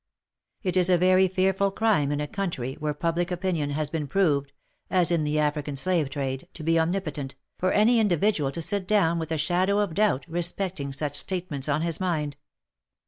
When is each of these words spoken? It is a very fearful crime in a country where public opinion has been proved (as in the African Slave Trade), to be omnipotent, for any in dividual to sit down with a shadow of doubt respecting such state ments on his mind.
It 0.63 0.75
is 0.75 0.89
a 0.89 0.97
very 0.97 1.27
fearful 1.27 1.69
crime 1.69 2.11
in 2.11 2.19
a 2.19 2.27
country 2.27 2.73
where 2.79 2.95
public 2.95 3.29
opinion 3.29 3.69
has 3.69 3.91
been 3.91 4.07
proved 4.07 4.51
(as 4.89 5.11
in 5.11 5.23
the 5.23 5.37
African 5.37 5.75
Slave 5.75 6.09
Trade), 6.09 6.47
to 6.55 6.63
be 6.63 6.79
omnipotent, 6.79 7.35
for 7.59 7.71
any 7.71 7.99
in 7.99 8.07
dividual 8.07 8.51
to 8.53 8.63
sit 8.63 8.87
down 8.87 9.19
with 9.19 9.31
a 9.31 9.37
shadow 9.37 9.77
of 9.77 9.93
doubt 9.93 10.25
respecting 10.27 10.91
such 10.91 11.17
state 11.19 11.51
ments 11.51 11.69
on 11.69 11.83
his 11.83 11.99
mind. 11.99 12.35